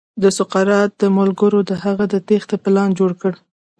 [0.21, 3.33] د سقراط ملګرو د هغه د تېښې پلان جوړ کړ.